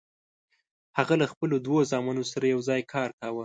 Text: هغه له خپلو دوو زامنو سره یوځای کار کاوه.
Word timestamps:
هغه 0.97 1.13
له 1.21 1.25
خپلو 1.31 1.55
دوو 1.65 1.77
زامنو 1.91 2.23
سره 2.31 2.45
یوځای 2.53 2.81
کار 2.93 3.09
کاوه. 3.19 3.39